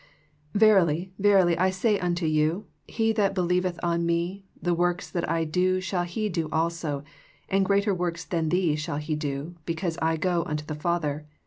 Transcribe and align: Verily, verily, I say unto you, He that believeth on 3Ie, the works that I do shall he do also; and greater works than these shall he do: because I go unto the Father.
Verily, 0.55 1.13
verily, 1.19 1.55
I 1.59 1.69
say 1.69 1.99
unto 1.99 2.25
you, 2.25 2.65
He 2.87 3.13
that 3.13 3.35
believeth 3.35 3.79
on 3.83 4.01
3Ie, 4.07 4.41
the 4.59 4.73
works 4.73 5.11
that 5.11 5.29
I 5.29 5.43
do 5.43 5.79
shall 5.79 6.05
he 6.05 6.27
do 6.27 6.49
also; 6.51 7.03
and 7.49 7.63
greater 7.63 7.93
works 7.93 8.25
than 8.25 8.49
these 8.49 8.79
shall 8.79 8.97
he 8.97 9.13
do: 9.13 9.57
because 9.63 9.99
I 10.01 10.17
go 10.17 10.41
unto 10.47 10.65
the 10.65 10.73
Father. 10.73 11.27